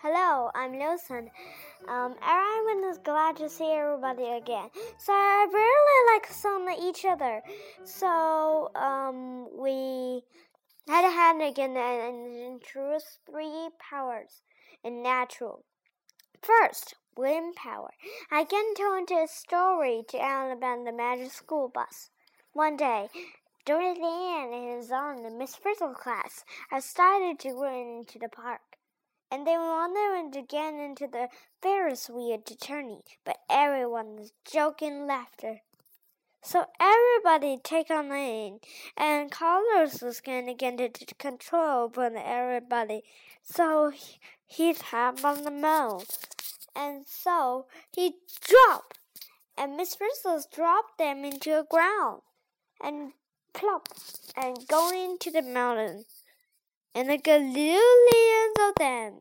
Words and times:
Hello, 0.00 0.48
I'm 0.54 0.74
Lilson. 0.78 1.28
Um, 1.88 2.14
everyone 2.22 2.88
is 2.88 2.98
glad 2.98 3.36
to 3.38 3.48
see 3.48 3.72
everybody 3.72 4.28
again. 4.28 4.70
So 4.96 5.12
I 5.12 5.46
really 5.52 6.14
like 6.14 6.32
some 6.32 6.68
each 6.70 7.04
other. 7.04 7.42
So 7.84 8.70
um, 8.76 9.48
we 9.58 10.22
had 10.86 11.04
a 11.04 11.10
hand 11.10 11.42
again 11.42 11.76
and 11.76 12.54
introduced 12.54 13.18
three 13.28 13.70
powers 13.80 14.42
in 14.84 15.02
natural. 15.02 15.64
First, 16.42 16.94
wind 17.18 17.56
power. 17.56 17.90
I 18.30 18.44
can 18.44 18.74
tell 18.74 18.94
a 18.94 19.26
story 19.26 20.04
to 20.08 20.22
Alan 20.22 20.56
about 20.56 20.84
the 20.84 20.92
magic 20.92 21.32
school 21.32 21.68
bus. 21.68 22.10
One 22.52 22.76
day, 22.76 23.08
Dorothy 23.66 24.00
Ann 24.02 24.52
and 24.52 24.78
his 24.78 24.92
on 24.92 25.24
the 25.24 25.30
Miss 25.30 25.56
Frizzle 25.56 25.94
class 25.94 26.44
had 26.70 26.84
started 26.84 27.38
to 27.40 27.54
run 27.54 27.98
into 27.98 28.18
the 28.18 28.28
park 28.28 28.60
and 29.30 29.46
they 29.46 29.56
wandered 29.56 30.36
again 30.36 30.78
into 30.78 31.06
the 31.06 31.28
Ferris 31.60 32.08
wheel 32.08 32.40
to 32.46 32.56
turning, 32.56 33.02
but 33.24 33.38
everyone 33.50 34.16
was 34.16 34.32
joking 34.50 35.06
laughter. 35.06 35.60
So 36.42 36.66
everybody 36.80 37.58
take 37.62 37.90
on 37.90 38.12
in, 38.12 38.60
and 38.96 39.30
Carlos 39.30 40.00
was 40.00 40.20
going 40.20 40.46
to 40.46 40.54
get 40.54 40.80
into 40.80 41.14
control 41.16 41.84
over 41.84 42.04
everybody. 42.16 43.02
So 43.42 43.90
he, 43.90 44.18
he 44.46 44.72
tapped 44.72 45.24
on 45.24 45.42
the 45.42 45.50
mound, 45.50 46.06
and 46.78 47.04
so 47.06 47.66
he 47.94 48.14
dropped, 48.40 48.98
and 49.56 49.76
Miss 49.76 49.96
Frizzles 49.96 50.50
dropped 50.50 50.98
them 50.98 51.24
into 51.24 51.50
the 51.50 51.66
ground, 51.68 52.22
and 52.82 53.12
plop, 53.52 53.88
and 54.36 54.66
going 54.68 55.10
into 55.10 55.30
the 55.32 55.42
mountain 55.42 56.04
and 56.94 57.08
the 57.08 57.18
gazillions 57.18 58.68
of 58.68 58.74
them. 58.76 59.14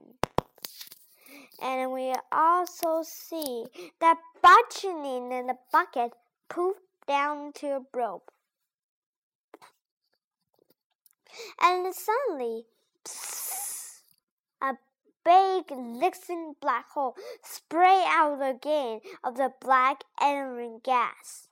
And 1.62 1.92
we 1.92 2.14
also 2.32 3.04
see 3.04 3.66
that 4.00 4.18
buttoning 4.42 5.32
in 5.32 5.48
the 5.48 5.58
bucket 5.72 6.12
poofed 6.50 6.74
down 7.08 7.52
to 7.54 7.68
a 7.68 7.82
rope. 7.94 8.32
And 11.62 11.94
suddenly, 11.94 12.66
psst, 13.04 13.77
a 13.77 13.77
big, 15.28 15.78
listening 15.78 16.56
black 16.62 16.88
hole 16.92 17.16
spray 17.44 18.04
out 18.08 18.40
again 18.42 19.02
of 19.24 19.36
the 19.36 19.52
black 19.60 20.06
entering 20.22 20.80
gas. 20.84 21.50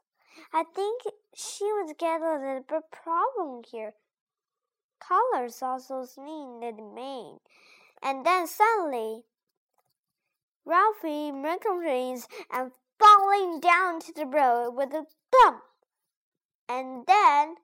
I 0.52 0.64
think 0.64 1.04
she 1.36 1.66
was 1.66 1.94
getting 2.00 2.24
a 2.24 2.40
little 2.40 2.66
bit 2.68 2.84
problem 2.92 3.64
here 3.70 3.94
colors 5.08 5.62
also 5.62 6.06
seen 6.06 6.64
in 6.64 6.78
the 6.78 6.84
main. 6.96 7.40
And 8.02 8.26
then 8.26 8.48
suddenly, 8.48 9.24
Ralphie 10.66 11.32
mercurises 11.32 12.28
and 12.52 12.72
falling 13.00 13.60
down 13.60 14.00
to 14.02 14.14
the 14.14 14.26
road 14.26 14.72
with 14.72 14.94
a 14.94 15.06
thump. 15.32 15.62
And 16.68 17.06
then, 17.06 17.56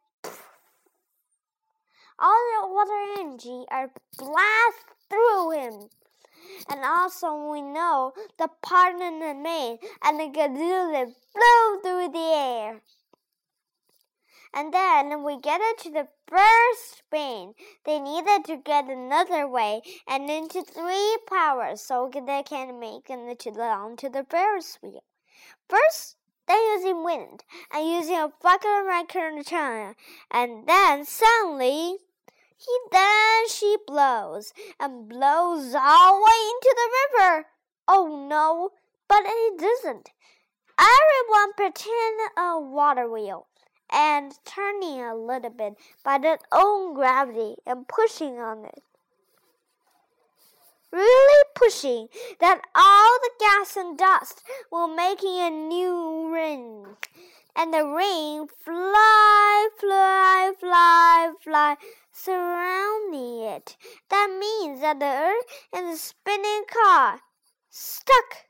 all 2.20 2.44
the 2.62 2.68
water 2.68 3.20
energy 3.20 3.66
are 3.70 3.92
blast 4.18 4.86
through 5.10 5.52
him. 5.52 5.90
And 6.72 6.86
also 6.86 7.52
we 7.52 7.62
know 7.62 8.14
the 8.38 8.48
part 8.62 8.96
in 9.02 9.20
the 9.20 9.34
main 9.34 9.78
and 10.02 10.20
the 10.20 10.30
gazelle 10.30 11.14
flew 11.34 11.82
through 11.82 12.12
the 12.14 12.32
air. 12.34 12.82
And 14.54 14.74
then 14.74 15.24
we 15.24 15.40
get 15.40 15.60
it 15.62 15.78
to 15.80 15.92
the 15.92 16.08
first 16.28 17.00
spin. 17.00 17.54
They 17.86 18.00
needed 18.00 18.46
to 18.46 18.58
get 18.58 18.90
another 18.90 19.48
way 19.48 19.82
and 20.08 20.30
into 20.30 20.62
three 20.62 21.18
powers 21.28 21.82
so 21.82 22.10
they 22.14 22.44
can 22.44 22.80
make 22.80 23.10
it 23.10 23.40
to 23.40 23.52
the 23.52 23.64
onto 23.64 24.10
the 24.10 24.26
Ferris 24.30 24.80
wheel. 24.82 25.04
First, 25.68 26.16
they're 26.48 26.76
using 26.76 27.04
wind 27.04 27.44
and 27.72 27.90
using 27.90 28.16
a 28.16 28.32
bucket 28.42 29.10
current 29.10 29.46
China, 29.46 29.96
and 30.32 30.68
then 30.68 31.06
suddenly 31.06 31.98
he 32.64 32.78
then 32.92 33.48
she 33.48 33.76
blows 33.88 34.54
and 34.80 35.10
blows 35.10 35.74
all 35.74 36.18
the 36.18 36.24
way 36.24 36.40
into 36.52 36.76
the 36.76 36.90
river. 37.02 37.46
Oh 37.88 38.28
no, 38.30 38.70
but 39.08 39.24
it 39.26 39.60
doesn't. 39.60 40.12
Everyone 40.78 41.54
pretend 41.58 42.20
a 42.38 42.60
water 42.60 43.10
wheel 43.10 43.48
and 43.92 44.34
turning 44.46 45.02
a 45.02 45.16
little 45.16 45.50
bit 45.50 45.74
by 46.06 46.20
its 46.22 46.44
own 46.52 46.94
gravity 46.94 47.56
and 47.66 47.88
pushing 47.88 48.38
on 48.38 48.66
it. 48.66 48.84
Really 50.92 51.44
pushing 51.56 52.10
that 52.40 52.62
all 52.76 53.18
the 53.24 53.32
gas 53.40 53.76
and 53.76 53.98
dust 53.98 54.44
were 54.72 54.88
making 54.88 55.40
a 55.40 55.50
new 55.50 56.32
ring. 56.32 56.86
And 57.56 57.74
the 57.74 57.86
ring 57.86 58.48
fly, 58.64 59.70
fly, 59.80 60.54
fly, 60.60 61.34
fly, 61.44 61.78
surrounding 62.12 63.42
it. 63.44 63.78
That 64.10 64.30
means 64.40 64.82
that 64.82 65.00
the 65.00 65.06
earth 65.06 65.46
and 65.74 65.92
the 65.92 65.98
spinning 65.98 66.64
car 66.72 67.22
stuck 67.70 68.46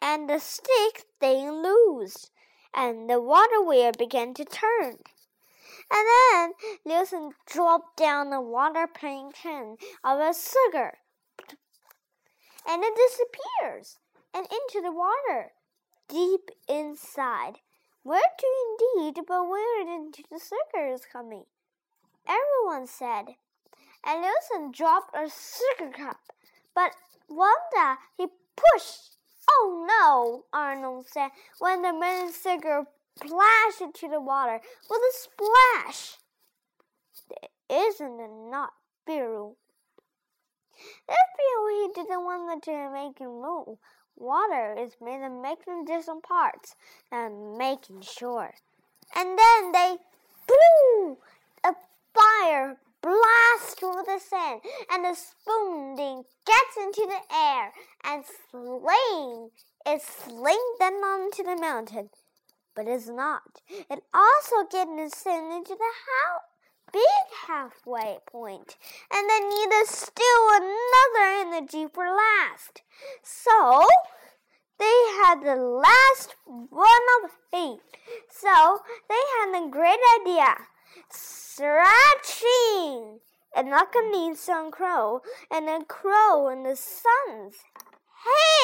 and 0.00 0.28
the 0.28 0.38
stick 0.38 1.04
staying 1.16 1.62
loose 1.62 2.30
and 2.72 3.08
the 3.08 3.20
water 3.20 3.62
wheel 3.62 3.92
began 3.98 4.34
to 4.34 4.44
turn. 4.44 4.98
And 5.90 6.06
then 6.32 6.52
Wilson 6.84 7.32
dropped 7.46 7.96
down 7.96 8.30
the 8.30 8.40
water 8.40 8.86
paint 8.86 9.34
can 9.34 9.76
of 10.04 10.18
a 10.18 10.34
sugar, 10.34 10.98
and 12.66 12.82
it 12.82 12.94
disappears 12.96 13.98
and 14.34 14.46
into 14.46 14.82
the 14.82 14.92
water, 14.92 15.52
deep 16.08 16.50
inside. 16.68 17.60
Where 18.06 18.22
to 18.22 18.46
indeed, 19.02 19.24
but 19.26 19.48
where 19.48 19.80
into 19.80 20.22
the 20.30 20.38
sugar 20.38 20.86
is 20.94 21.04
coming? 21.12 21.42
Everyone 22.24 22.86
said. 22.86 23.34
And 24.04 24.22
Wilson 24.22 24.70
dropped 24.70 25.12
a 25.12 25.28
sugar 25.28 25.90
cup, 25.90 26.20
but 26.72 26.92
Wanda 27.28 27.98
he 28.16 28.28
pushed 28.54 29.16
Oh 29.50 29.84
no, 29.88 30.44
Arnold 30.56 31.08
said 31.08 31.30
when 31.58 31.82
the 31.82 31.92
minister 31.92 32.86
splashed 33.16 33.80
into 33.80 34.08
the 34.08 34.20
water 34.20 34.60
with 34.88 35.00
a 35.00 35.12
splash. 35.12 36.18
Isn't 37.68 38.20
it 38.20 38.30
not 38.30 38.72
beautiful? 39.04 39.56
If 41.08 41.28
he 41.40 41.92
didn't 41.92 42.24
want 42.24 42.62
to 42.62 42.90
make 42.92 43.18
him 43.18 43.42
move, 43.42 43.78
water 44.16 44.74
is 44.78 44.96
made 45.00 45.24
of 45.24 45.32
making 45.32 45.84
different 45.84 46.22
parts 46.22 46.74
and 47.12 47.56
making 47.56 48.00
sure. 48.00 48.54
And 49.14 49.38
then 49.38 49.72
they 49.72 49.96
blew 50.46 51.18
a 51.64 51.74
fire 52.14 52.76
blast 53.02 53.78
through 53.78 54.02
the 54.04 54.18
sand, 54.18 54.60
and 54.90 55.04
the 55.04 55.14
spoon 55.14 56.24
gets 56.44 56.76
into 56.76 57.06
the 57.06 57.34
air 57.34 57.72
and 58.04 58.24
sling 58.50 59.50
is 59.86 60.02
sling 60.02 60.74
them 60.80 60.94
onto 60.94 61.42
the 61.44 61.56
mountain. 61.56 62.10
But 62.74 62.88
it's 62.88 63.08
not. 63.08 63.62
It 63.90 64.02
also 64.12 64.66
gets 64.70 65.18
sent 65.18 65.52
into 65.52 65.76
the 65.76 65.94
house 66.10 66.55
big 66.96 67.26
halfway 67.46 68.18
point, 68.30 68.76
and 69.12 69.28
then 69.28 69.48
needed 69.48 69.86
still 69.86 70.48
another 70.50 71.26
energy 71.44 71.86
for 71.92 72.08
last. 72.08 72.82
So 73.22 73.84
they 74.78 74.98
had 75.22 75.42
the 75.42 75.56
last 75.56 76.36
one 76.46 77.06
of 77.22 77.30
eight. 77.52 77.82
So 78.30 78.80
they 79.08 79.22
had 79.38 79.62
a 79.62 79.68
great 79.68 80.00
idea 80.20 80.56
stretching. 81.10 83.20
And 83.56 83.70
knocking 83.70 84.34
some 84.34 84.70
crow, 84.70 85.22
and 85.50 85.66
a 85.66 85.82
crow 85.84 86.50
in 86.50 86.64
the 86.64 86.76
sun's 86.76 87.64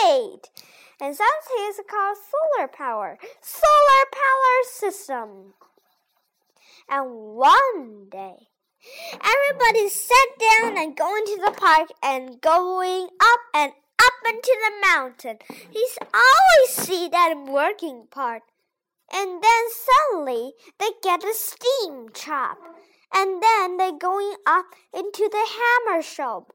hate. 0.05 0.51
And 1.01 1.17
sun's 1.17 1.49
hate 1.49 1.71
is 1.71 1.81
called 1.89 2.19
solar 2.31 2.69
power. 2.69 3.19
Solar 3.41 4.05
power 4.13 4.63
system. 4.65 5.55
And 6.89 7.35
one 7.35 8.09
day, 8.11 8.49
everybody 9.13 9.89
sat 9.89 10.29
down 10.39 10.79
and 10.79 10.97
going 10.97 11.25
to 11.27 11.41
the 11.45 11.53
park 11.53 11.91
and 12.03 12.41
going 12.41 13.09
up 13.21 13.41
and 13.55 13.73
up 13.99 14.13
into 14.27 14.57
the 14.65 14.87
mountain. 14.89 15.39
He's 15.71 15.99
always 16.13 16.71
see 16.71 17.09
that 17.09 17.45
working 17.47 18.07
part 18.11 18.43
and 19.13 19.43
then 19.43 19.65
suddenly 19.71 20.55
they 20.79 20.89
get 21.03 21.23
a 21.23 21.35
steam 21.35 22.09
chop, 22.15 22.57
and 23.15 23.43
then 23.43 23.77
they 23.77 23.93
going 23.93 24.35
up 24.47 24.67
into 24.95 25.29
the 25.31 25.47
hammer 25.59 26.03
shop. 26.03 26.53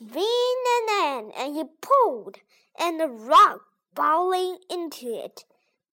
Vin 0.00 0.54
and 0.76 0.88
then 0.88 1.32
and 1.36 1.56
he 1.56 1.64
pulled, 1.80 2.38
and 2.78 3.00
the 3.00 3.08
rock 3.08 3.62
falling 3.94 4.58
into 4.70 5.06
it. 5.06 5.44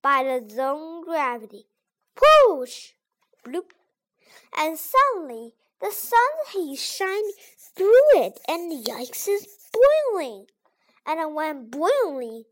by 0.01 0.23
the 0.23 0.49
zone 0.49 1.03
gravity. 1.03 1.65
Whoosh! 2.21 2.91
Bloop! 3.49 3.71
And 4.55 4.77
suddenly 4.77 5.55
the 5.81 5.91
sun 5.91 6.19
heat 6.53 6.77
shines 6.77 7.33
through 7.75 8.09
it, 8.13 8.39
and 8.47 8.71
the 8.71 8.91
ice 8.91 9.27
is 9.27 9.47
boiling. 9.73 10.45
And 11.05 11.33
when 11.33 11.69
boiling, 11.69 12.43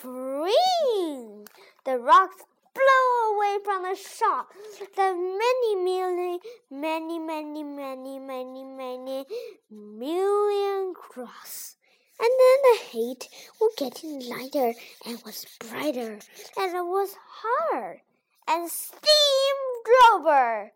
bring 0.00 1.46
the 1.84 1.98
rocks 1.98 2.42
blow 2.74 3.34
away 3.34 3.58
from 3.64 3.82
the 3.82 3.94
shock. 3.94 4.52
The 4.96 5.14
many 5.14 5.74
million, 5.76 6.38
many, 6.70 7.18
many, 7.18 7.62
many, 7.62 8.18
many, 8.18 8.64
many 8.64 9.24
million 9.70 10.94
cross. 10.94 11.76
And 12.18 12.30
then 12.30 12.58
the 12.72 12.78
heat 12.90 13.28
was 13.60 13.74
getting 13.76 14.20
lighter 14.28 14.74
and 15.06 15.22
was 15.24 15.46
brighter, 15.58 16.18
and 16.56 16.76
it 16.76 16.86
was 16.86 17.14
hotter, 17.28 18.02
and 18.48 18.70
steam 18.70 19.56
drove 19.84 20.24
her. 20.26 20.72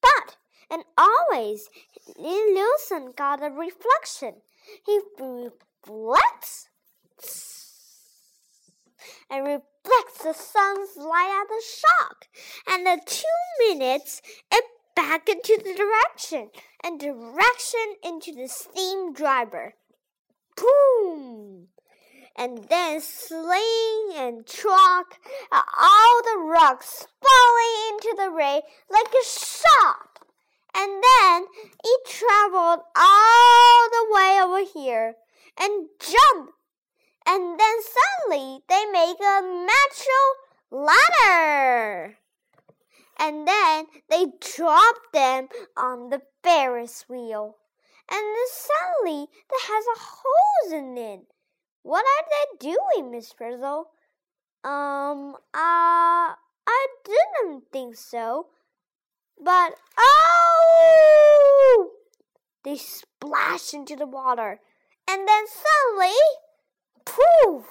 But, 0.00 0.36
and 0.70 0.84
always, 0.96 1.68
Lilson 2.18 3.12
got 3.16 3.42
a 3.42 3.50
reflection. 3.50 4.42
He 4.84 5.00
reflects 5.18 6.68
and 9.30 9.44
reflects 9.44 10.22
the 10.22 10.32
sun's 10.32 10.96
light 10.96 11.42
at 11.42 11.48
the 11.48 11.62
shock. 11.64 12.26
And 12.68 12.86
the 12.86 13.00
two 13.04 13.68
minutes, 13.68 14.22
it 14.52 14.64
back 14.94 15.28
into 15.28 15.60
the 15.62 15.74
direction 15.74 16.50
and 16.82 16.98
direction 16.98 17.96
into 18.02 18.32
the 18.32 18.48
steam 18.48 19.12
driver. 19.12 19.74
Boom! 20.56 21.35
And 22.38 22.64
then 22.68 23.00
sling 23.00 24.12
and 24.14 24.46
truck, 24.46 25.18
all 25.50 26.22
the 26.22 26.38
rocks 26.38 27.06
falling 27.22 27.90
into 27.90 28.14
the 28.16 28.30
rain 28.30 28.60
like 28.90 29.14
a 29.14 29.24
shot. 29.24 30.20
And 30.74 31.02
then 31.02 31.46
it 31.82 32.06
traveled 32.06 32.80
all 32.94 33.88
the 33.90 34.14
way 34.14 34.38
over 34.42 34.70
here 34.70 35.14
and 35.58 35.88
jumped 35.98 36.52
and 37.26 37.58
then 37.58 37.76
suddenly 37.82 38.60
they 38.68 38.84
make 38.86 39.16
a 39.20 39.42
natural 39.42 40.30
ladder. 40.70 42.18
And 43.18 43.48
then 43.48 43.86
they 44.08 44.26
drop 44.40 44.94
them 45.12 45.48
on 45.76 46.10
the 46.10 46.22
Ferris 46.44 47.04
wheel. 47.08 47.56
And 48.08 48.20
then 48.20 48.46
suddenly 48.48 49.26
there 49.50 49.74
has 49.74 49.84
a 49.86 49.98
hose 49.98 50.72
in 50.72 50.96
it. 50.96 51.20
What 51.86 52.04
are 52.04 52.24
they 52.26 52.46
doing, 52.58 53.12
Miss 53.12 53.32
Frizzle? 53.32 53.86
Um, 54.64 55.36
uh, 55.54 56.34
I 56.34 56.86
didn't 57.04 57.70
think 57.70 57.94
so. 57.94 58.48
But, 59.40 59.76
oh! 59.96 61.90
They 62.64 62.76
splash 62.76 63.72
into 63.72 63.94
the 63.94 64.08
water. 64.08 64.58
And 65.08 65.28
then 65.28 65.44
suddenly, 65.46 66.16
poof! 67.04 67.66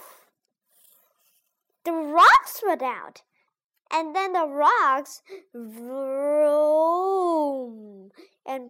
The 1.84 1.92
rocks 1.92 2.64
went 2.66 2.84
out. 2.84 3.22
And 3.92 4.16
then 4.16 4.32
the 4.32 4.48
rocks 4.48 5.24
and 8.46 8.70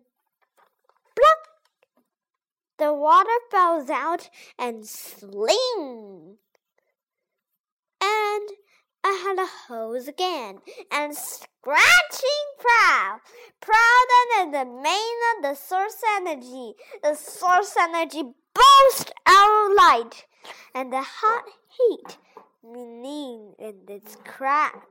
pluck. 1.16 1.42
The 2.80 2.96
water 2.96 3.40
falls 3.52 3.92
out 4.16 4.30
and 4.58 4.86
sling. 4.86 6.38
And 8.02 8.50
I 9.04 9.24
had 9.24 9.40
a 9.40 9.48
hose 9.68 10.08
again 10.08 10.60
and 10.92 11.16
scratching 11.16 12.46
proud, 12.60 13.20
prouder 13.62 14.24
than 14.38 14.52
the 14.52 14.66
main 14.66 15.18
of 15.36 15.44
the 15.44 15.56
source 15.56 16.02
energy. 16.18 16.74
The 17.04 17.16
source 17.16 17.76
energy 17.80 18.24
burst 18.54 19.12
our 19.26 19.76
light 19.76 20.26
and 20.74 20.92
the 20.92 21.02
hot 21.02 21.46
heat 21.78 22.18
meaning 22.64 23.54
in 23.60 23.76
its 23.88 24.18
crack. 24.26 24.88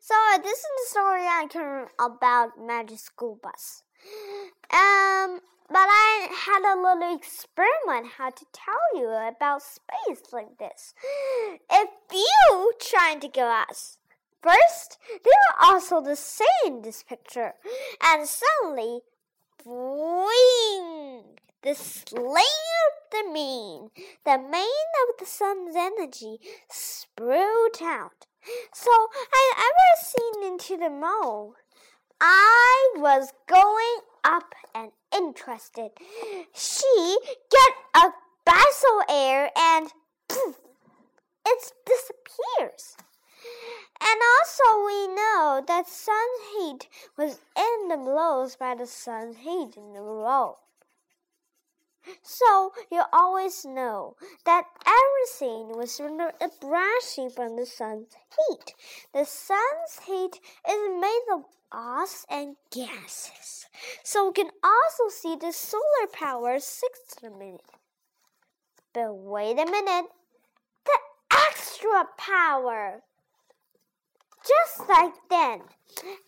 So 0.00 0.14
this 0.42 0.58
is 0.58 0.64
the 0.64 0.90
story 0.90 1.22
I 1.22 1.46
can 1.48 1.86
about 1.98 2.50
Magic 2.60 2.98
School 2.98 3.40
Bus. 3.42 3.82
Um, 4.72 5.40
but 5.72 5.88
I 5.88 6.28
had 6.30 6.62
a 6.70 6.76
little 6.76 7.16
experiment 7.16 8.12
how 8.18 8.28
to 8.28 8.44
tell 8.52 8.74
you 8.94 9.08
about 9.08 9.62
space 9.62 10.30
like 10.30 10.58
this. 10.58 10.92
If 11.70 11.88
you 12.12 12.72
trying 12.78 13.20
to 13.20 13.28
go 13.28 13.64
us, 13.68 13.96
first 14.42 14.98
they 15.08 15.30
were 15.30 15.64
also 15.64 16.02
the 16.02 16.16
same 16.16 16.46
in 16.66 16.82
this 16.82 17.02
picture, 17.02 17.54
and 18.02 18.28
suddenly, 18.28 19.00
boing! 19.64 21.22
The 21.62 21.74
sling 21.74 22.66
of 22.84 23.10
the 23.10 23.32
main, 23.32 23.90
the 24.24 24.36
main 24.36 24.88
of 25.02 25.16
the 25.18 25.26
sun's 25.26 25.74
energy, 25.74 26.38
sprout 26.68 27.80
out. 27.80 28.26
So 28.74 28.90
I 28.90 29.52
ever 29.56 30.04
seen 30.04 30.52
into 30.52 30.76
the 30.76 30.90
mole. 30.90 31.54
I 32.24 32.92
was 32.98 33.32
going 33.48 33.98
up 34.22 34.54
and 34.76 34.92
interested. 35.12 35.90
She 36.54 37.18
get 37.50 37.72
a 37.96 38.10
basil 38.44 39.02
air 39.08 39.50
and 39.58 39.88
poof, 40.28 40.60
it 41.44 41.72
disappears. 41.84 42.96
And 44.00 44.20
also 44.38 44.86
we 44.86 45.08
know 45.08 45.64
that 45.66 45.88
sun 45.88 46.28
heat 46.54 46.88
was 47.18 47.40
in 47.56 47.88
the 47.88 47.96
blows 47.96 48.54
by 48.54 48.76
the 48.76 48.86
sun 48.86 49.34
heat 49.34 49.76
in 49.76 49.92
the 49.92 50.00
roll. 50.00 50.61
So 52.22 52.72
you 52.90 53.02
always 53.12 53.64
know 53.64 54.16
that 54.44 54.64
everything 54.86 55.76
was 55.76 56.00
brushing 56.60 57.30
from 57.30 57.56
the 57.56 57.66
sun's 57.66 58.16
heat. 58.36 58.74
The 59.12 59.24
sun's 59.24 60.00
heat 60.06 60.40
is 60.68 61.00
made 61.00 61.26
of 61.32 61.44
us 61.70 62.26
and 62.28 62.56
gases. 62.70 63.66
So 64.02 64.28
we 64.28 64.32
can 64.34 64.50
also 64.62 65.08
see 65.08 65.36
the 65.36 65.52
solar 65.52 66.06
power 66.12 66.58
six 66.58 67.16
a 67.22 67.30
minute. 67.30 67.60
But 68.92 69.14
wait 69.14 69.58
a 69.58 69.64
minute, 69.64 70.06
the 70.84 70.98
extra 71.32 72.04
power 72.18 73.02
just 74.46 74.88
like 74.88 75.14
then, 75.30 75.60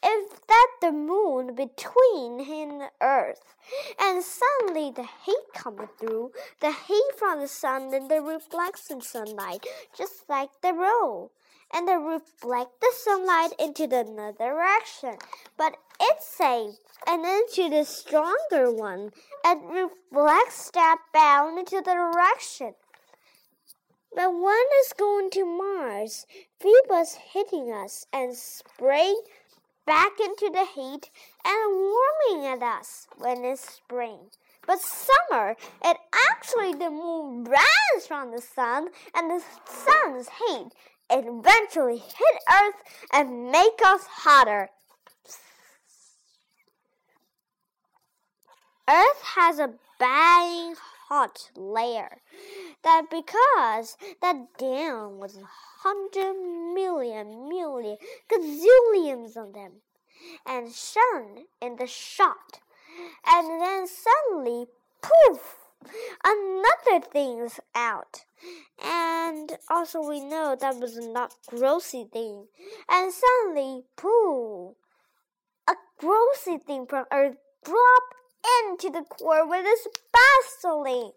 if 0.02 0.46
that 0.46 0.68
the 0.80 0.92
moon 0.92 1.54
between 1.54 2.44
him 2.44 2.80
and 2.80 2.90
earth, 3.00 3.54
and 3.98 4.22
suddenly 4.22 4.90
the 4.90 5.08
heat 5.24 5.44
coming 5.54 5.88
through, 5.98 6.32
the 6.60 6.72
heat 6.72 7.10
from 7.16 7.40
the 7.40 7.48
sun 7.48 7.92
and 7.94 8.10
the 8.10 8.20
reflection 8.20 9.00
sunlight, 9.00 9.66
just 9.96 10.28
like 10.28 10.50
the 10.62 10.72
roll, 10.72 11.32
and 11.72 11.88
they 11.88 11.96
reflect 11.96 12.80
the 12.80 12.92
sunlight 12.96 13.52
into 13.58 13.86
the 13.86 14.00
other 14.00 14.32
direction, 14.38 15.16
but 15.56 15.76
it's 16.00 16.26
safe 16.26 16.76
and 17.06 17.24
into 17.24 17.70
the 17.70 17.84
stronger 17.84 18.72
one, 18.72 19.10
and 19.44 19.70
reflects 19.70 20.70
that 20.72 20.98
bound 21.12 21.58
into 21.58 21.76
the 21.76 21.94
direction 21.94 22.74
but 24.14 24.32
one 24.32 24.66
is 24.82 24.92
going 24.96 25.30
to 25.30 25.44
Mars. 25.44 26.26
Phoebus 26.60 27.18
hitting 27.32 27.72
us 27.72 28.06
and 28.12 28.34
spraying 28.34 29.20
back 29.86 30.12
into 30.20 30.50
the 30.52 30.66
heat 30.74 31.10
and 31.44 31.92
warming 32.30 32.46
at 32.46 32.62
us 32.62 33.06
when 33.18 33.44
it's 33.44 33.74
spring. 33.76 34.30
But 34.66 34.80
summer, 34.80 35.56
it 35.84 35.96
actually 36.30 36.72
the 36.72 36.90
moon 36.90 37.44
runs 37.44 38.06
from 38.06 38.30
the 38.30 38.40
sun 38.40 38.88
and 39.14 39.30
the 39.30 39.42
sun's 39.66 40.28
heat 40.48 40.70
eventually 41.10 41.98
hit 41.98 42.42
Earth 42.50 42.82
and 43.12 43.50
make 43.50 43.80
us 43.84 44.06
hotter. 44.06 44.70
Earth 48.88 49.22
has 49.36 49.58
a 49.58 49.74
bang 49.98 50.74
hot 51.08 51.50
layer. 51.56 52.22
That 52.82 53.06
because 53.10 53.96
that 54.20 54.58
down 54.58 55.18
was 55.18 55.36
a 55.36 55.48
hundred 55.82 56.34
million 56.74 57.48
million 57.48 57.96
gazillions 58.30 59.36
of 59.36 59.54
them, 59.54 59.82
and 60.46 60.72
shone 60.72 61.46
in 61.60 61.76
the 61.76 61.86
shot, 61.86 62.60
and 63.26 63.60
then 63.60 63.86
suddenly 63.86 64.66
poof 65.02 65.64
another 66.24 67.04
thing's 67.12 67.60
out. 67.74 68.24
And 68.82 69.58
also 69.70 70.06
we 70.06 70.20
know 70.20 70.56
that 70.58 70.76
was 70.76 70.96
not 70.98 71.34
grossy 71.48 72.10
thing. 72.10 72.46
And 72.88 73.12
suddenly, 73.12 73.84
poof, 73.96 74.76
a 75.68 75.74
grossy 76.00 76.62
thing 76.62 76.86
from 76.86 77.06
Earth 77.12 77.36
dropped 77.64 78.14
into 78.58 78.90
the 78.90 79.04
core 79.04 79.48
with 79.48 79.64
its 79.66 79.86
bustling. 80.12 81.12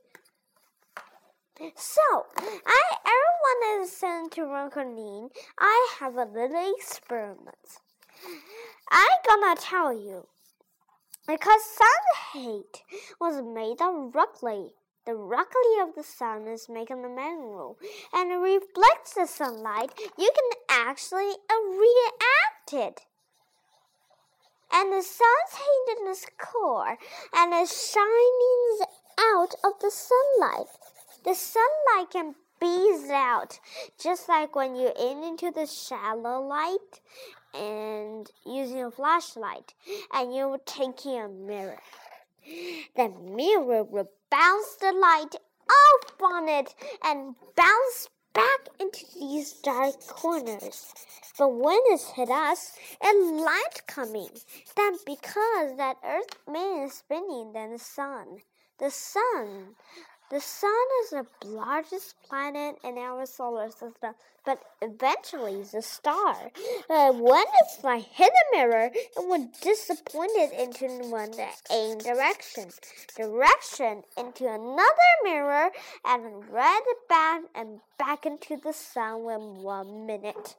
So, 1.76 2.26
I 2.38 2.82
everyone 3.02 3.82
is 3.82 3.92
sent 3.92 4.32
to 4.34 4.42
Ronconin. 4.42 5.32
I 5.58 5.90
have 6.00 6.16
a 6.16 6.26
little 6.26 6.74
experiment. 6.78 7.82
I'm 8.92 9.20
gonna 9.28 9.56
tell 9.56 9.92
you. 9.92 10.28
Because 11.28 11.62
sun 11.66 12.34
hate 12.34 12.84
was 13.20 13.42
made 13.42 13.82
of 13.82 14.16
rockly. 14.16 14.72
The 15.06 15.16
rockly 15.16 15.80
of 15.82 15.96
the 15.96 16.04
sun 16.04 16.48
is 16.48 16.70
making 16.70 17.02
the 17.02 17.10
mineral 17.10 17.78
and 18.14 18.32
it 18.32 18.36
reflects 18.36 19.14
the 19.14 19.26
sunlight. 19.26 19.92
You 20.18 20.32
can 20.34 20.60
actually 20.70 21.34
react 21.50 22.74
it. 22.74 23.06
And 24.72 24.92
the 24.92 25.02
sun's 25.02 25.54
heat 25.54 25.98
in 26.00 26.08
its 26.10 26.26
core 26.38 26.98
and 27.34 27.54
it 27.54 27.70
shines 27.70 28.82
out 29.20 29.56
of 29.64 29.80
the 29.82 29.92
sunlight. 29.92 30.68
The 31.24 31.34
sunlight 31.34 32.12
can 32.12 32.36
bees 32.60 33.10
out, 33.10 33.60
just 34.02 34.28
like 34.30 34.56
when 34.56 34.76
you're 34.76 34.94
in 35.00 35.24
into 35.24 35.52
the 35.52 35.66
shallow 35.66 36.42
light 36.42 37.02
and 37.54 38.30
using 38.46 38.84
a 38.84 38.92
flashlight, 38.92 39.74
and 40.14 40.36
you're 40.36 40.60
taking 40.66 41.20
a 41.20 41.28
mirror. 41.28 41.82
The 42.96 43.10
mirror 43.10 43.84
will 43.84 44.10
bounce 44.30 44.76
the 44.76 44.92
light 44.92 45.36
off 45.70 46.22
on 46.22 46.50
it 46.50 46.74
and 47.04 47.36
bounce 47.56 48.10
back 48.38 48.70
into 48.80 49.04
these 49.20 49.54
dark 49.54 50.00
corners. 50.08 50.94
But 51.40 51.50
when 51.50 51.80
it 51.88 52.02
hit 52.16 52.30
us, 52.30 52.74
a 53.02 53.12
light 53.18 53.88
coming. 53.88 54.30
Then 54.76 54.98
because 55.08 55.76
that 55.78 55.98
Earth 56.06 56.38
man 56.48 56.84
is 56.84 56.94
spinning 56.94 57.54
than 57.54 57.72
the 57.72 57.80
sun, 57.80 58.42
the 58.78 58.92
sun 58.92 59.76
the 60.30 60.42
sun 60.42 60.86
is 61.04 61.10
the 61.12 61.26
largest 61.48 62.16
planet 62.28 62.76
in 62.84 62.98
our 62.98 63.26
solar 63.26 63.70
system, 63.70 64.14
but 64.46 64.62
eventually 64.82 65.54
it's 65.54 65.74
a 65.74 65.82
star. 65.82 66.36
Uh, 66.90 67.12
when 67.14 67.46
it's 67.62 67.84
like 67.84 68.04
hit 68.04 68.32
a 68.32 68.58
mirror, 68.58 68.92
it 68.94 69.04
will 69.18 69.50
disappoint 69.62 70.32
it 70.36 70.52
into 70.60 70.88
one 71.10 71.32
aim 71.72 71.98
direction, 72.00 72.70
direction 73.16 74.04
into 74.18 74.46
another 74.46 75.12
mirror, 75.24 75.70
and 76.06 76.50
red 76.52 76.84
back 77.08 77.44
and 77.56 77.80
back 77.98 78.26
into 78.26 78.58
the 78.58 78.74
sun 78.74 79.22
in 79.30 79.64
one 79.64 80.06
minute. 80.06 80.56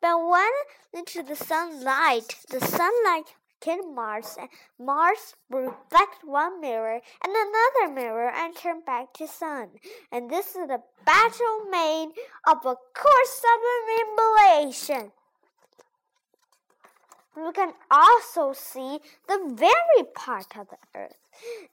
But 0.00 0.26
when 0.26 0.50
into 0.92 1.22
the 1.22 1.36
sunlight, 1.36 2.36
the 2.50 2.60
sunlight 2.60 3.34
can 3.62 3.94
Mars 3.94 4.36
Mars 4.78 5.34
reflect 5.48 6.24
one 6.24 6.60
mirror 6.60 7.00
and 7.24 7.32
another 7.32 7.94
mirror 7.94 8.30
and 8.30 8.56
turn 8.56 8.82
back 8.84 9.12
to 9.14 9.26
sun. 9.26 9.68
And 10.10 10.30
this 10.30 10.48
is 10.48 10.66
the 10.66 10.82
battle 11.06 11.64
made 11.70 12.10
of 12.46 12.58
a 12.66 12.76
course 12.94 13.42
of 13.52 13.58
elimination. 13.88 15.12
We 17.34 17.52
can 17.52 17.72
also 17.90 18.52
see 18.52 18.98
the 19.26 19.40
very 19.54 20.06
part 20.14 20.54
of 20.58 20.68
the 20.68 20.76
Earth. 20.94 21.16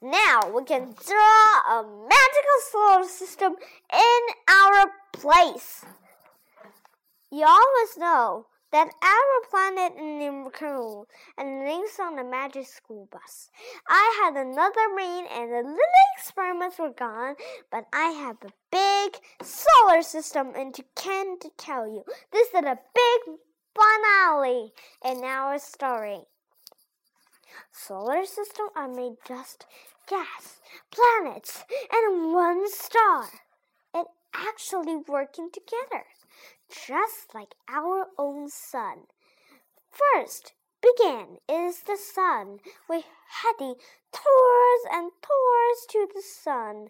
Now 0.00 0.50
we 0.50 0.64
can 0.64 0.94
draw 1.06 1.60
a 1.68 1.82
magical 1.82 2.60
solar 2.70 3.04
system 3.04 3.56
in 3.92 4.20
our 4.48 4.90
place. 5.12 5.84
You 7.30 7.44
always 7.44 7.98
know 7.98 8.46
that 8.72 8.88
our 9.02 9.48
planet 9.50 9.98
in 9.98 10.18
the 10.18 10.50
Cool 10.50 11.06
and 11.36 11.64
links 11.64 11.98
on 11.98 12.16
the 12.16 12.24
magic 12.24 12.66
school 12.66 13.08
bus. 13.10 13.50
I 13.88 14.22
had 14.22 14.36
another 14.36 14.94
rain 14.96 15.26
and 15.30 15.50
the 15.50 15.62
little 15.62 16.06
experiments 16.16 16.78
were 16.78 16.90
gone, 16.90 17.34
but 17.70 17.86
I 17.92 18.10
have 18.10 18.36
a 18.42 18.52
big 18.70 19.20
solar 19.42 20.02
system 20.02 20.52
and 20.56 20.74
to 20.74 20.84
can 20.94 21.38
to 21.40 21.50
tell 21.56 21.86
you. 21.86 22.04
This 22.32 22.48
is 22.48 22.54
a 22.54 22.78
big 22.94 23.36
finale 23.74 24.72
in 25.04 25.24
our 25.24 25.58
story. 25.58 26.20
Solar 27.72 28.24
system 28.24 28.66
are 28.76 28.88
made 28.88 29.16
just 29.26 29.66
gas, 30.08 30.60
planets, 30.90 31.64
and 31.92 32.32
one 32.32 32.70
star. 32.70 33.26
And 33.94 34.06
actually 34.34 34.96
working 35.08 35.50
together 35.52 36.04
just 36.68 37.34
like 37.34 37.54
our 37.68 38.06
own 38.18 38.48
sun. 38.48 39.06
First 39.90 40.54
began 40.82 41.38
is 41.48 41.82
the 41.82 41.96
sun, 41.96 42.60
with 42.88 43.04
heading 43.42 43.74
towards 44.12 44.84
and 44.90 45.10
towards 45.20 45.86
to 45.90 46.08
the 46.14 46.22
sun. 46.22 46.88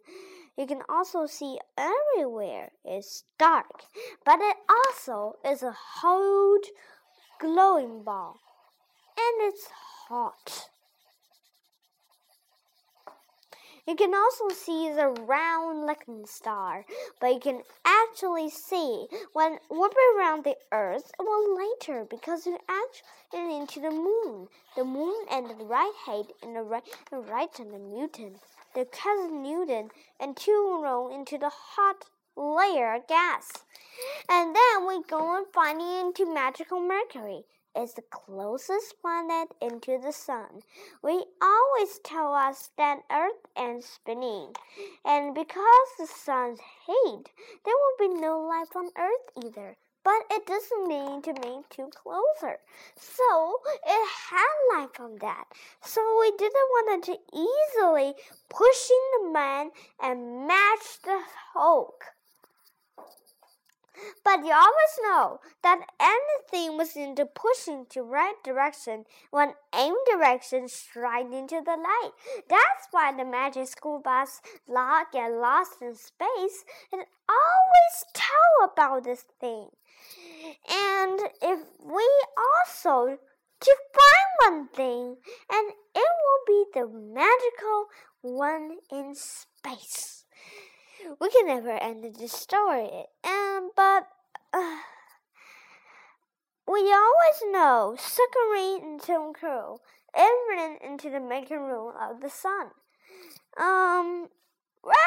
You 0.56 0.66
can 0.66 0.82
also 0.88 1.26
see 1.26 1.58
everywhere 1.76 2.72
it's 2.84 3.24
dark, 3.38 3.84
but 4.24 4.40
it 4.40 4.56
also 4.68 5.36
is 5.44 5.62
a 5.62 5.76
huge 6.02 6.70
glowing 7.40 8.02
ball, 8.02 8.38
and 9.16 9.48
it's 9.48 9.68
hot. 10.08 10.70
You 13.86 13.96
can 13.96 14.14
also 14.14 14.48
see 14.50 14.92
the 14.92 15.08
round 15.08 15.86
looking 15.86 16.26
star, 16.26 16.84
but 17.20 17.32
you 17.32 17.40
can 17.40 17.62
actually 17.84 18.50
see 18.50 19.06
when 19.32 19.58
orbit 19.68 19.96
around 20.16 20.44
the 20.44 20.56
Earth 20.70 21.10
it 21.18 21.22
will 21.22 21.56
later 21.56 22.04
because 22.04 22.46
you 22.46 22.58
actually 22.68 23.56
into 23.56 23.80
the 23.80 23.90
moon. 23.90 24.48
The 24.76 24.84
moon 24.84 25.26
and 25.30 25.48
the 25.48 25.64
right 25.64 25.94
height 26.04 26.32
and 26.42 26.54
the 26.54 26.62
right 26.62 26.84
the 27.10 27.18
right 27.18 27.58
and 27.58 27.72
the 27.72 27.78
Newton. 27.78 28.40
The 28.74 28.84
cousin 28.84 29.42
Newton 29.42 29.90
and 30.18 30.36
two 30.36 30.80
roll 30.82 31.14
into 31.14 31.38
the 31.38 31.50
hot 31.50 32.04
layer 32.36 32.94
of 32.94 33.06
gas. 33.06 33.64
And 34.28 34.54
then 34.54 34.86
we 34.86 35.02
go 35.04 35.36
and 35.36 35.46
find 35.52 35.80
into 35.80 36.32
magical 36.32 36.80
Mercury 36.80 37.44
is 37.80 37.94
the 37.94 38.02
closest 38.02 39.00
planet 39.00 39.48
into 39.62 39.98
the 39.98 40.12
sun. 40.12 40.62
We 41.02 41.24
always 41.40 41.98
tell 42.04 42.34
us 42.34 42.70
that 42.76 43.04
Earth 43.10 43.46
is 43.58 43.86
spinning, 43.86 44.54
and 45.04 45.34
because 45.34 45.88
the 45.98 46.06
sun's 46.06 46.60
heat, 46.86 47.24
there 47.64 47.74
will 47.74 48.08
be 48.08 48.20
no 48.20 48.40
life 48.40 48.76
on 48.76 48.90
Earth 48.98 49.44
either. 49.44 49.76
But 50.02 50.22
it 50.30 50.46
doesn't 50.46 50.88
mean 50.88 51.22
to 51.22 51.32
make 51.34 51.68
too 51.68 51.90
closer. 51.94 52.58
So 52.96 53.60
it 53.86 54.08
had 54.30 54.78
life 54.78 54.98
on 54.98 55.18
that. 55.20 55.44
So 55.82 56.00
we 56.20 56.30
didn't 56.38 56.54
want 56.54 57.04
to 57.04 57.18
easily 57.34 58.14
pushing 58.48 59.04
the 59.18 59.30
man 59.30 59.70
and 60.02 60.46
match 60.46 61.02
the 61.04 61.20
Hulk. 61.52 62.04
But 64.24 64.44
you 64.44 64.52
always 64.52 64.98
know 65.02 65.40
that 65.62 65.80
anything 66.00 66.76
was 66.76 66.96
into 66.96 67.26
pushing 67.26 67.86
to 67.90 68.02
right 68.02 68.34
direction 68.44 69.04
when 69.30 69.54
aim 69.74 69.94
direction 70.10 70.68
straight 70.68 71.32
into 71.32 71.60
the 71.64 71.76
light. 71.76 72.12
That's 72.48 72.88
why 72.90 73.12
the 73.12 73.24
magic 73.24 73.68
school 73.68 74.00
bus 74.00 74.40
lot 74.68 75.12
get 75.12 75.32
lost 75.32 75.82
in 75.82 75.94
space 75.94 76.64
and 76.92 77.04
always 77.28 78.04
tell 78.14 78.70
about 78.72 79.04
this 79.04 79.24
thing. 79.40 79.68
And 80.68 81.20
if 81.42 81.60
we 81.84 82.08
also 82.36 83.18
to 83.60 83.76
find 83.92 84.54
one 84.54 84.68
thing, 84.68 85.16
and 85.50 85.72
it 85.94 86.10
will 86.22 86.44
be 86.46 86.64
the 86.72 86.86
magical 86.88 87.86
one 88.22 88.78
in 88.90 89.14
space 89.14 90.24
we 91.20 91.30
can 91.30 91.46
never 91.46 91.70
end 91.70 92.04
the 92.18 92.28
story. 92.28 93.06
Um, 93.24 93.70
but 93.74 94.08
uh, 94.52 94.78
we 96.66 96.92
always 96.92 97.42
know 97.50 97.96
submarine 97.98 98.82
and 98.82 99.00
Tim 99.00 99.32
Crow 99.32 99.80
even 100.16 100.76
into 100.82 101.10
the 101.10 101.20
making 101.20 101.62
room 101.62 101.92
of 101.98 102.20
the 102.20 102.30
sun. 102.30 102.70
Um, 103.58 104.28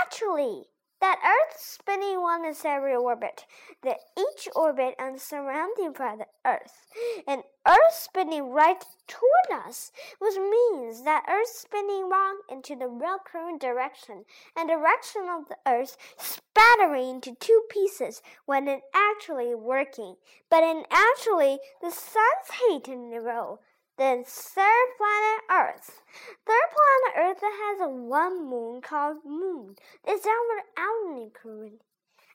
actually, 0.01 0.65
that 1.03 1.19
Earth's 1.21 1.65
spinning 1.65 2.21
one 2.21 2.45
is 2.45 2.63
every 2.63 2.95
orbit, 2.95 3.45
that 3.81 3.97
each 4.17 4.47
orbit 4.55 4.95
and 4.97 5.19
surrounding 5.19 5.91
by 5.91 6.15
the 6.15 6.27
Earth, 6.45 6.87
and 7.27 7.43
Earth 7.67 7.91
spinning 7.91 8.51
right 8.51 8.81
toward 9.05 9.65
us, 9.67 9.91
which 10.19 10.37
means 10.37 11.03
that 11.03 11.25
Earth 11.29 11.49
spinning 11.49 12.09
wrong 12.09 12.39
into 12.49 12.77
the 12.77 12.87
real 12.87 13.17
current 13.21 13.59
direction, 13.59 14.23
and 14.55 14.69
direction 14.69 15.23
of 15.29 15.49
the 15.49 15.57
Earth 15.67 15.97
spattering 16.17 17.09
into 17.15 17.35
two 17.35 17.63
pieces 17.69 18.21
when 18.45 18.69
it 18.69 18.79
actually 18.93 19.53
working, 19.53 20.15
but 20.49 20.63
in 20.63 20.83
actually 20.89 21.59
the 21.81 21.91
sun's 21.91 22.61
heat 22.65 22.87
in 22.87 23.09
the 23.09 23.19
row. 23.19 23.59
The 23.97 24.23
third 24.25 24.87
planet 24.97 25.43
Earth. 25.49 26.01
Third 26.45 26.69
planet 26.75 27.13
Earth 27.17 27.41
has 27.41 27.79
one 27.89 28.47
moon 28.49 28.81
called 28.81 29.17
Moon. 29.25 29.75
It's 30.05 30.25
our 30.27 30.63
outer 30.77 31.29
current. 31.31 31.81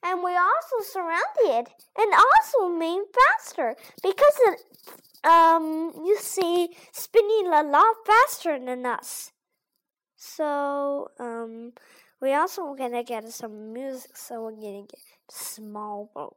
And 0.02 0.22
we 0.22 0.36
also 0.36 0.80
surround 0.82 1.36
it 1.40 1.68
and 1.96 2.12
also 2.14 2.68
move 2.68 3.06
faster 3.14 3.76
because 4.02 4.34
it, 4.46 4.60
um, 5.24 5.92
you 6.04 6.16
see, 6.18 6.76
spinning 6.92 7.48
a 7.52 7.62
lot 7.62 7.96
faster 8.06 8.58
than 8.58 8.86
us. 8.86 9.32
So, 10.16 11.10
um, 11.18 11.72
We 12.20 12.34
also 12.34 12.74
gonna 12.74 13.04
get 13.04 13.28
some 13.32 13.72
music, 13.72 14.16
so 14.16 14.44
we're 14.44 14.52
gonna 14.52 14.82
get 14.82 15.00
small 15.30 16.10
boat. 16.14 16.36